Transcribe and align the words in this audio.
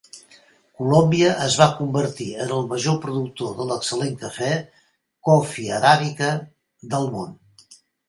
Colòmbia 0.81 1.33
es 1.47 1.57
va 1.63 1.67
convertir 1.81 2.27
en 2.47 2.55
el 2.57 2.65
major 2.73 2.99
productor 3.05 3.53
de 3.61 3.69
l'excel·lent 3.75 4.19
cafè 4.25 4.51
"Coffea 5.31 5.81
arabica" 5.81 6.35
del 6.97 7.11
món. 7.17 7.43